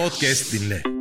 [0.00, 0.99] Podcast dinle.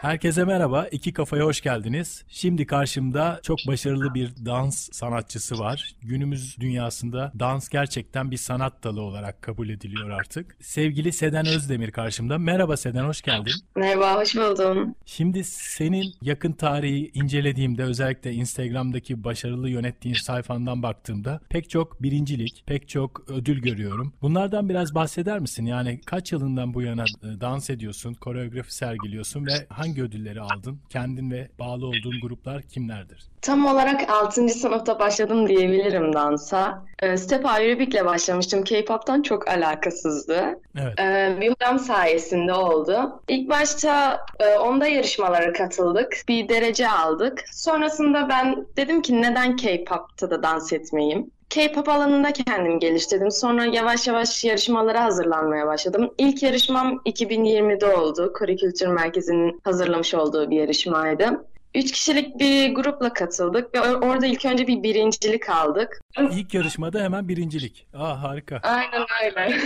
[0.00, 2.24] Herkese merhaba, iki kafaya hoş geldiniz.
[2.28, 5.94] Şimdi karşımda çok başarılı bir dans sanatçısı var.
[6.02, 10.56] Günümüz dünyasında dans gerçekten bir sanat dalı olarak kabul ediliyor artık.
[10.60, 12.38] Sevgili Seden Özdemir karşımda.
[12.38, 13.52] Merhaba Seden, hoş geldin.
[13.76, 14.94] Merhaba, hoş buldum.
[15.06, 22.88] Şimdi senin yakın tarihi incelediğimde özellikle Instagram'daki başarılı yönettiğin sayfandan baktığımda pek çok birincilik, pek
[22.88, 24.12] çok ödül görüyorum.
[24.22, 25.66] Bunlardan biraz bahseder misin?
[25.66, 30.78] Yani kaç yılından bu yana e, dans ediyorsun, koreografi sergiliyorsun ve hangi hangi ödülleri aldın?
[30.90, 33.24] Kendin ve bağlı olduğun gruplar kimlerdir?
[33.42, 34.48] Tam olarak 6.
[34.48, 36.84] sınıfta başladım diyebilirim dansa.
[37.02, 38.64] Ee, Step Aerobik'le başlamıştım.
[38.64, 40.60] K-pop'tan çok alakasızdı.
[40.78, 41.00] Evet.
[41.00, 43.22] Ee, bir hocam sayesinde oldu.
[43.28, 46.22] İlk başta e, onda yarışmalara katıldık.
[46.28, 47.44] Bir derece aldık.
[47.52, 51.30] Sonrasında ben dedim ki neden K-pop'ta da dans etmeyeyim?
[51.50, 53.30] K-pop alanında kendimi geliştirdim.
[53.30, 56.10] Sonra yavaş yavaş yarışmalara hazırlanmaya başladım.
[56.18, 58.32] İlk yarışmam 2020'de oldu.
[58.32, 61.44] Kore Kültür Merkezi'nin hazırlamış olduğu bir yarışmaydı.
[61.74, 66.00] Üç kişilik bir grupla katıldık ve orada ilk önce bir birincilik aldık.
[66.30, 67.86] İlk yarışmada hemen birincilik.
[67.94, 68.60] Aa harika.
[68.62, 69.58] Aynen öyle.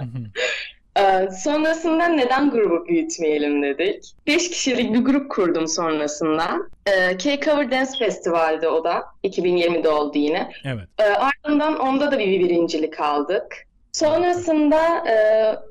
[0.98, 4.14] Ee, sonrasında neden grubu büyütmeyelim dedik.
[4.26, 6.56] Beş kişilik bir grup kurdum sonrasında.
[6.86, 9.04] Ee, K-Cover Dance Festival'de o da.
[9.24, 10.50] 2020'de oldu yine.
[10.64, 10.88] Evet.
[10.98, 13.66] Ee, ardından onda da bir birincilik aldık.
[13.92, 15.14] Sonrasında e,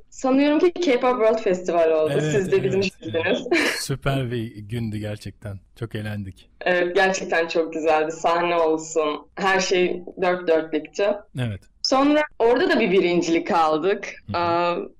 [0.09, 2.11] sanıyorum ki K-Pop World Festival oldu.
[2.13, 2.81] Evet, Siz de evet, bizim
[3.13, 3.37] evet.
[3.79, 5.59] Süper bir gündü gerçekten.
[5.79, 6.49] Çok eğlendik.
[6.61, 8.11] Evet, gerçekten çok güzeldi.
[8.11, 9.27] Sahne olsun.
[9.35, 11.13] Her şey dört dörtlükçü.
[11.39, 11.61] Evet.
[11.83, 14.23] Sonra orada da bir birincilik aldık.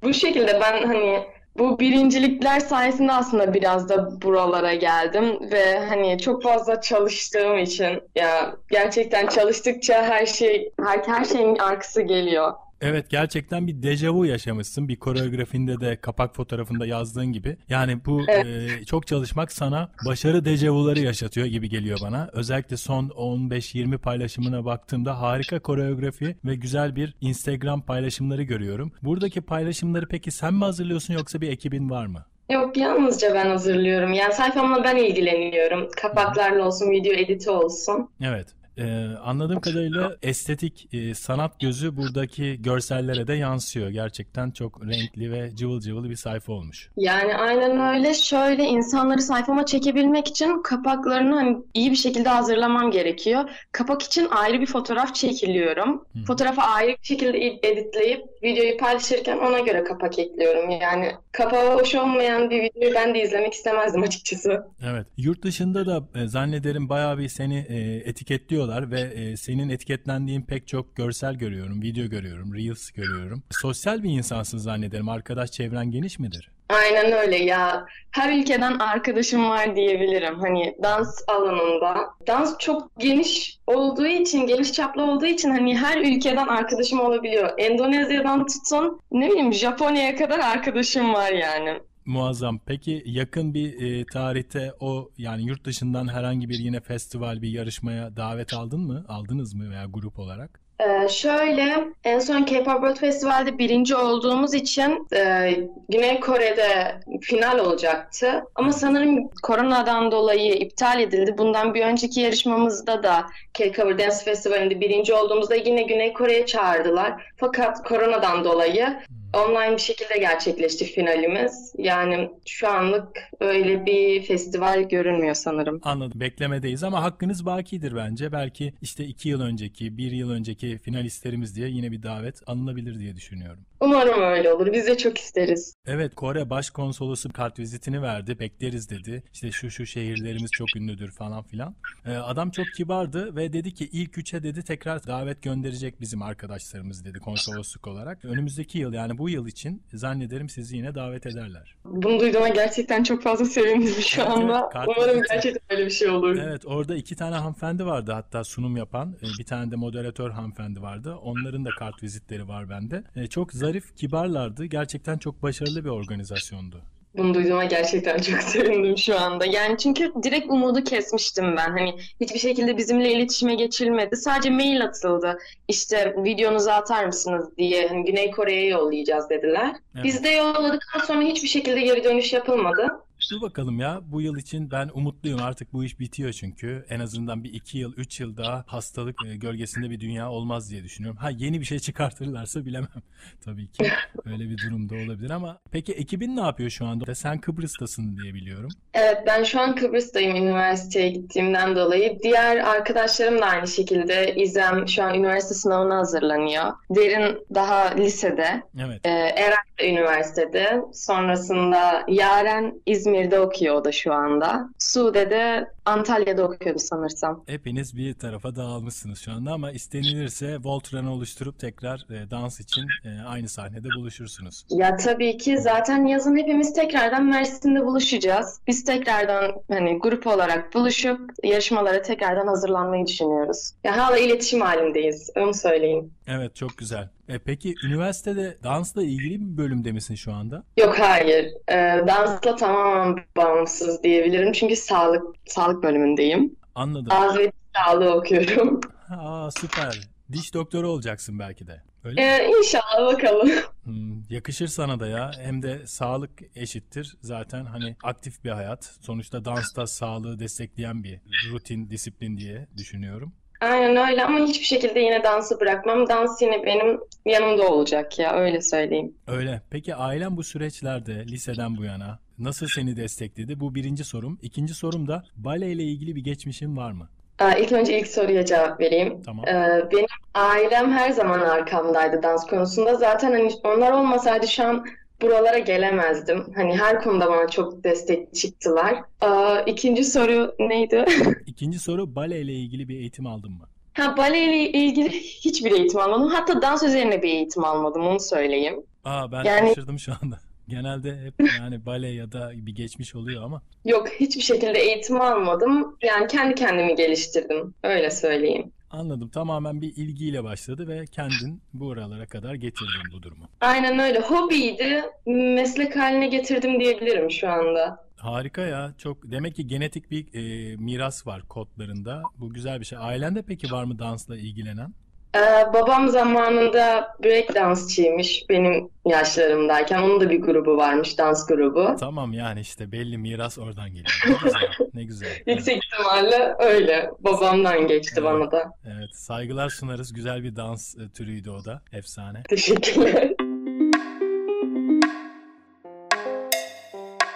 [0.03, 1.23] Bu şekilde ben hani
[1.57, 8.55] bu birincilikler sayesinde aslında biraz da buralara geldim ve hani çok fazla çalıştığım için ya
[8.69, 12.53] gerçekten çalıştıkça her şey her, her şeyin arkası geliyor.
[12.81, 14.87] Evet gerçekten bir dejavu yaşamışsın.
[14.87, 17.57] Bir koreografinde de kapak fotoğrafında yazdığın gibi.
[17.69, 18.45] Yani bu evet.
[18.45, 22.29] e, çok çalışmak sana başarı dejavuları yaşatıyor gibi geliyor bana.
[22.33, 28.91] Özellikle son 15-20 paylaşımına baktığımda harika koreografi ve güzel bir Instagram paylaşımları görüyorum.
[29.01, 32.25] Buradaki paylaşımları peki sen mi hazırlıyorsun yoksa bir ekibin var mı?
[32.51, 34.13] Yok yalnızca ben hazırlıyorum.
[34.13, 35.89] Yani sayfamla ben ilgileniyorum.
[36.01, 38.09] Kapaklarla olsun, video editi olsun.
[38.21, 38.47] Evet.
[38.77, 43.89] Ee, anladığım kadarıyla estetik e, sanat gözü buradaki görsellere de yansıyor.
[43.89, 46.89] Gerçekten çok renkli ve cıvıl cıvıl bir sayfa olmuş.
[46.97, 48.13] Yani aynen öyle.
[48.13, 53.49] Şöyle insanları sayfama çekebilmek için kapaklarını hani iyi bir şekilde hazırlamam gerekiyor.
[53.71, 56.05] Kapak için ayrı bir fotoğraf çekiliyorum.
[56.13, 56.23] Hı.
[56.27, 60.69] Fotoğrafı ayrı bir şekilde editleyip videoyu paylaşırken ona göre kapak ekliyorum.
[60.69, 64.67] Yani kapağı hoş olmayan bir videoyu ben de izlemek istemezdim açıkçası.
[64.91, 65.07] Evet.
[65.17, 70.41] Yurt dışında da e, zannederim bayağı bir seni e, etiketliyorlar yapıyorlar ve e, senin etiketlendiğin
[70.41, 73.43] pek çok görsel görüyorum, video görüyorum, reels görüyorum.
[73.51, 75.09] Sosyal bir insansın zannederim.
[75.09, 76.51] Arkadaş çevren geniş midir?
[76.69, 77.85] Aynen öyle ya.
[78.11, 80.39] Her ülkeden arkadaşım var diyebilirim.
[80.39, 81.95] Hani dans alanında.
[82.27, 87.49] Dans çok geniş olduğu için, geniş çaplı olduğu için hani her ülkeden arkadaşım olabiliyor.
[87.57, 91.79] Endonezya'dan tutun ne bileyim Japonya'ya kadar arkadaşım var yani.
[92.05, 92.59] Muazzam.
[92.65, 98.17] Peki yakın bir e, tarihte o yani yurt dışından herhangi bir yine festival bir yarışmaya
[98.17, 99.05] davet aldın mı?
[99.07, 100.61] Aldınız mı veya grup olarak?
[100.81, 105.51] Ee, şöyle en son K-Pop World Festival'de birinci olduğumuz için e,
[105.89, 108.43] Güney Kore'de final olacaktı.
[108.55, 111.35] Ama sanırım koronadan dolayı iptal edildi.
[111.37, 117.33] Bundan bir önceki yarışmamızda da K-Cover Dance Festivali'nde birinci olduğumuzda yine Güney Kore'ye çağırdılar.
[117.37, 118.99] Fakat koronadan dolayı
[119.33, 121.73] online bir şekilde gerçekleşti finalimiz.
[121.77, 125.79] Yani şu anlık öyle bir festival görünmüyor sanırım.
[125.83, 126.19] Anladım.
[126.19, 128.31] Beklemedeyiz ama hakkınız bakidir bence.
[128.31, 133.15] Belki işte iki yıl önceki, bir yıl önceki finalistlerimiz diye yine bir davet alınabilir diye
[133.15, 133.65] düşünüyorum.
[133.81, 134.73] Umarım öyle olur.
[134.73, 135.75] Biz de çok isteriz.
[135.85, 138.39] Evet Kore Başkonsolosu kart vizitini verdi.
[138.39, 139.23] Bekleriz dedi.
[139.33, 141.75] İşte şu şu şehirlerimiz çok ünlüdür falan filan.
[142.05, 147.05] Ee, adam çok kibardı ve dedi ki ilk üçe dedi tekrar davet gönderecek bizim arkadaşlarımız
[147.05, 148.25] dedi konsolosluk olarak.
[148.25, 151.75] Önümüzdeki yıl yani bu yıl için zannederim sizi yine davet ederler.
[151.85, 154.69] Bunu duyduğuma gerçekten çok fazla sevindim şu evet, anda.
[154.75, 156.35] Evet, Umarım gerçekten öyle bir şey olur.
[156.35, 159.15] Evet orada iki tane hanımefendi vardı hatta sunum yapan.
[159.21, 161.15] Ee, bir tane de moderatör hanımefendi vardı.
[161.15, 163.03] Onların da kart vizitleri var bende.
[163.15, 164.65] Ee, çok zarif, kibarlardı.
[164.65, 166.81] Gerçekten çok başarılı bir organizasyondu.
[167.17, 169.45] Bunu duyduğuma gerçekten çok sevindim şu anda.
[169.45, 171.69] Yani çünkü direkt umudu kesmiştim ben.
[171.69, 174.15] Hani hiçbir şekilde bizimle iletişime geçilmedi.
[174.15, 175.37] Sadece mail atıldı.
[175.67, 179.75] İşte videonuzu atar mısınız diye hani Güney Kore'ye yollayacağız dediler.
[179.95, 180.05] Evet.
[180.05, 182.87] Biz de yolladıktan sonra hiçbir şekilde geri dönüş yapılmadı.
[183.31, 186.85] Dur bakalım ya bu yıl için ben umutluyum artık bu iş bitiyor çünkü.
[186.89, 190.83] En azından bir iki yıl, üç yıl daha hastalık e, gölgesinde bir dünya olmaz diye
[190.83, 191.17] düşünüyorum.
[191.17, 192.87] Ha yeni bir şey çıkartırlarsa bilemem.
[193.45, 193.91] Tabii ki
[194.25, 197.15] öyle bir durumda olabilir ama peki ekibin ne yapıyor şu anda?
[197.15, 198.69] Sen Kıbrıs'tasın diye biliyorum.
[198.93, 202.19] Evet ben şu an Kıbrıs'tayım üniversiteye gittiğimden dolayı.
[202.23, 204.35] Diğer arkadaşlarım da aynı şekilde.
[204.35, 206.73] İzem şu an üniversite sınavına hazırlanıyor.
[206.89, 208.63] Derin daha lisede.
[208.79, 209.01] Evet.
[209.03, 210.81] Ee, Eren de üniversitede.
[210.93, 214.69] Sonrasında Yaren İzmir'de okuyor o da şu anda.
[214.79, 217.43] Sude de Antalya'da okuyordu sanırsam.
[217.47, 223.21] Hepiniz bir tarafa dağılmışsınız şu anda ama istenilirse Voltran'ı oluşturup tekrar e, dans için e,
[223.27, 224.65] aynı sahnede buluşursunuz.
[224.69, 228.59] Ya tabii ki zaten yazın hepimiz tekrardan Mersin'de buluşacağız.
[228.67, 233.71] Biz tekrardan hani grup olarak buluşup yarışmalara tekrardan hazırlanmayı düşünüyoruz.
[233.83, 235.29] Ya hala iletişim halindeyiz.
[235.37, 236.11] Onu söyleyeyim.
[236.27, 237.09] Evet çok güzel.
[237.31, 240.63] E, peki üniversitede dansla ilgili bir bölümde misin şu anda?
[240.77, 241.45] Yok hayır.
[241.67, 244.51] E, dansla tamamen bağımsız diyebilirim.
[244.51, 246.55] Çünkü sağlık sağlık bölümündeyim.
[246.75, 247.07] Anladım.
[247.11, 248.81] Ağız ve sağlığı okuyorum.
[249.09, 249.99] Aa süper.
[250.31, 251.81] Diş doktoru olacaksın belki de.
[252.03, 252.53] Öyle ee, mi?
[252.57, 253.49] İnşallah bakalım.
[253.83, 255.31] Hmm, yakışır sana da ya.
[255.41, 257.17] Hem de sağlık eşittir.
[257.21, 258.95] Zaten hani aktif bir hayat.
[259.01, 261.19] Sonuçta dansta sağlığı destekleyen bir
[261.51, 263.33] rutin, disiplin diye düşünüyorum.
[263.61, 266.09] Aynen öyle ama hiçbir şekilde yine dansı bırakmam.
[266.09, 269.13] Dans yine benim yanımda olacak ya öyle söyleyeyim.
[269.27, 269.61] Öyle.
[269.69, 273.59] Peki ailen bu süreçlerde liseden bu yana nasıl seni destekledi?
[273.59, 274.39] Bu birinci sorum.
[274.41, 277.09] İkinci sorum da bale ile ilgili bir geçmişin var mı?
[277.41, 279.21] Ee, İlk önce ilk soruya cevap vereyim.
[279.25, 279.45] Tamam.
[279.47, 282.95] Ee, Benim ailem her zaman arkamdaydı dans konusunda.
[282.95, 284.85] Zaten hani onlar olmasaydı şu an
[285.21, 286.45] buralara gelemezdim.
[286.55, 288.95] Hani her konuda bana çok destek çıktılar.
[289.23, 291.05] Ee, İkinci soru neydi?
[291.45, 293.67] İkinci soru bale ile ilgili bir eğitim aldın mı?
[293.93, 296.27] Ha, bale ile ilgili hiçbir eğitim almadım.
[296.27, 298.83] Hatta dans üzerine bir eğitim almadım, onu söyleyeyim.
[299.05, 300.39] Aa ben Yani- şaşırdım şu anda.
[300.67, 305.97] Genelde hep yani bale ya da bir geçmiş oluyor ama Yok, hiçbir şekilde eğitim almadım.
[306.03, 308.71] Yani kendi kendimi geliştirdim, öyle söyleyeyim.
[308.91, 309.29] Anladım.
[309.29, 313.45] Tamamen bir ilgiyle başladı ve kendin bu oralara kadar getirdin bu durumu.
[313.61, 314.19] Aynen öyle.
[314.19, 318.05] Hobiydi, meslek haline getirdim diyebilirim şu anda.
[318.17, 318.93] Harika ya.
[318.97, 322.21] Çok demek ki genetik bir e, miras var kodlarında.
[322.39, 322.97] Bu güzel bir şey.
[323.01, 324.93] Ailende peki var mı dansla ilgilenen?
[325.35, 330.01] Ee, babam zamanında break dansçıymış benim yaşlarımdayken.
[330.01, 331.95] Onun da bir grubu varmış, dans grubu.
[331.99, 334.23] Tamam yani işte belli miras oradan geliyor.
[334.27, 334.61] Ne güzel.
[334.93, 335.27] Ne güzel.
[335.27, 337.09] Evet, Yüksek ihtimalle öyle.
[337.19, 338.23] Babamdan geçti Evet.
[338.25, 338.73] bana da.
[338.85, 339.15] evet.
[339.15, 340.13] Saygılar sunarız.
[340.13, 341.81] Güzel bir dans e, türüydü o da.
[341.93, 342.43] Efsane.
[342.49, 343.31] Teşekkürler.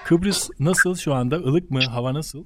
[0.05, 1.35] Kıbrıs nasıl şu anda?
[1.37, 1.79] Ilık mı?
[1.91, 2.45] Hava nasıl?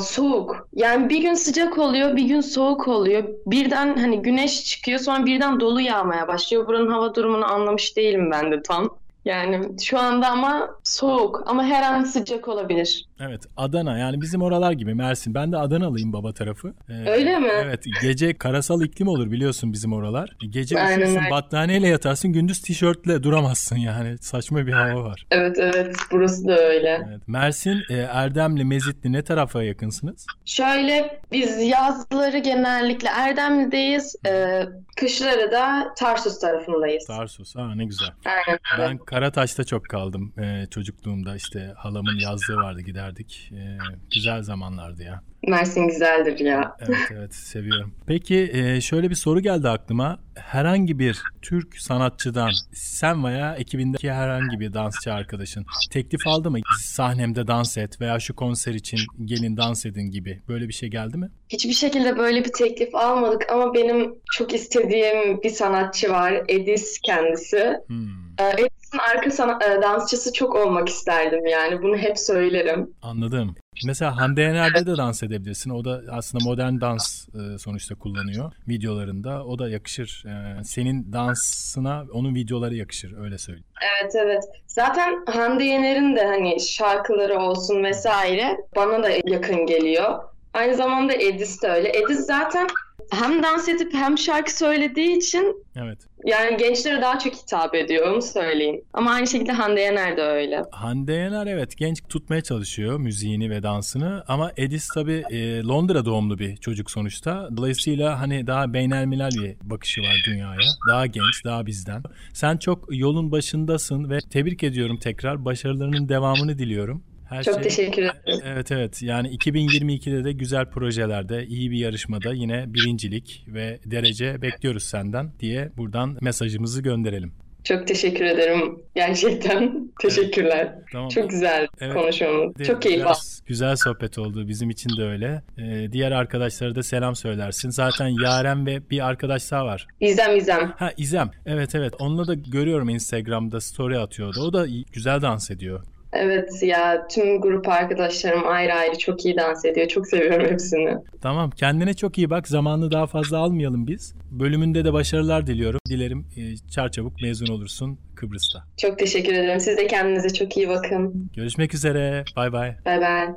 [0.00, 0.68] Soğuk.
[0.72, 3.24] Yani bir gün sıcak oluyor, bir gün soğuk oluyor.
[3.46, 6.66] Birden hani güneş çıkıyor, sonra birden dolu yağmaya başlıyor.
[6.66, 9.03] Buranın hava durumunu anlamış değilim ben de tam.
[9.24, 13.04] Yani şu anda ama soğuk ama her an sıcak olabilir.
[13.20, 15.34] Evet Adana yani bizim oralar gibi Mersin.
[15.34, 16.74] Ben de Adanalıyım baba tarafı.
[16.88, 17.48] Ee, Öyle mi?
[17.52, 20.36] Evet gece karasal iklim olur biliyorsun bizim oralar.
[20.50, 24.18] Gece Aynen üşürsün battaniyeyle yatarsın gündüz tişörtle duramazsın yani.
[24.18, 25.26] Saçma bir hava var.
[25.30, 27.06] Evet evet burası da öyle.
[27.08, 27.20] Evet.
[27.28, 30.26] Mersin, e, Erdemli, Mezitli ne tarafa yakınsınız?
[30.44, 34.16] Şöyle biz yazları genellikle Erdemli'deyiz.
[34.26, 34.62] Ee,
[34.96, 37.06] kışları da Tarsus tarafındayız.
[37.06, 37.56] Tarsus.
[37.56, 38.08] Ha ne güzel.
[38.24, 38.58] Aynen.
[38.78, 41.36] Ben Karataş'ta çok kaldım e, çocukluğumda.
[41.36, 43.50] işte halamın yazlığı vardı giderdik.
[43.52, 43.78] E,
[44.14, 45.22] güzel zamanlardı ya.
[45.48, 46.76] Mersin güzeldir ya.
[46.80, 47.94] Evet evet seviyorum.
[48.06, 50.18] Peki e, şöyle bir soru geldi aklıma.
[50.34, 56.58] Herhangi bir Türk sanatçıdan sen veya ekibindeki herhangi bir dansçı arkadaşın teklif aldı mı?
[56.80, 60.42] Sahnemde dans et veya şu konser için gelin dans edin gibi.
[60.48, 61.28] Böyle bir şey geldi mi?
[61.48, 66.34] Hiçbir şekilde böyle bir teklif almadık ama benim çok istediğim bir sanatçı var.
[66.48, 67.74] Edis kendisi.
[67.86, 71.82] Hmm, Ee, Edis'in arka sana- e, dansçısı çok olmak isterdim yani.
[71.82, 72.90] Bunu hep söylerim.
[73.02, 73.54] anladım.
[73.86, 75.70] Mesela Hande Yener'de de dans edebilirsin.
[75.70, 79.44] O da aslında modern dans e, sonuçta kullanıyor videolarında.
[79.44, 80.24] O da yakışır.
[80.26, 83.66] E, senin dansına onun videoları yakışır öyle söyleyeyim.
[84.00, 84.44] Evet evet.
[84.66, 90.18] Zaten Hande Yener'in de hani şarkıları olsun vesaire bana da yakın geliyor.
[90.54, 91.98] Aynı zamanda Edis de öyle.
[91.98, 92.66] Edis zaten
[93.10, 95.98] hem dans edip hem şarkı söylediği için Evet.
[96.24, 98.80] yani gençlere daha çok hitap ediyor onu söyleyeyim.
[98.92, 100.62] Ama aynı şekilde Hande Yener de öyle.
[100.70, 105.22] Hande Yener evet genç tutmaya çalışıyor müziğini ve dansını ama Edis tabi
[105.68, 107.48] Londra doğumlu bir çocuk sonuçta.
[107.56, 110.58] Dolayısıyla hani daha beynelmilel bir bakışı var dünyaya.
[110.88, 112.02] Daha genç, daha bizden.
[112.32, 115.44] Sen çok yolun başındasın ve tebrik ediyorum tekrar.
[115.44, 117.02] Başarılarının devamını diliyorum.
[117.34, 118.40] Her Çok şey- teşekkür ederim.
[118.44, 124.82] Evet evet yani 2022'de de güzel projelerde iyi bir yarışmada yine birincilik ve derece bekliyoruz
[124.82, 127.32] senden diye buradan mesajımızı gönderelim.
[127.64, 129.90] Çok teşekkür ederim gerçekten.
[130.02, 130.74] Teşekkürler.
[130.92, 131.08] Tamam.
[131.08, 131.94] Çok güzel evet.
[131.94, 132.66] konuşmamız.
[132.66, 133.20] Çok keyif aldım.
[133.46, 134.48] Güzel sohbet oldu.
[134.48, 135.42] Bizim için de öyle.
[135.58, 137.70] Ee, diğer arkadaşlara da selam söylersin.
[137.70, 139.86] Zaten Yaren ve bir arkadaş daha var.
[140.00, 140.74] İzem İzem.
[140.76, 141.30] Ha İzem.
[141.46, 141.94] Evet evet.
[141.98, 144.40] Onunla da görüyorum Instagram'da story atıyordu.
[144.40, 145.84] O da güzel dans ediyor.
[146.14, 149.88] Evet ya tüm grup arkadaşlarım ayrı ayrı çok iyi dans ediyor.
[149.88, 150.96] Çok seviyorum hepsini.
[151.22, 152.48] Tamam kendine çok iyi bak.
[152.48, 154.14] Zamanını daha fazla almayalım biz.
[154.30, 155.80] Bölümünde de başarılar diliyorum.
[155.88, 158.64] Dilerim e, çarçabuk mezun olursun Kıbrıs'ta.
[158.76, 159.60] Çok teşekkür ederim.
[159.60, 161.30] Siz de kendinize çok iyi bakın.
[161.36, 162.24] Görüşmek üzere.
[162.36, 162.76] Bay bay.
[162.86, 163.28] Bay bay.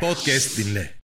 [0.00, 0.94] Podcast dinle.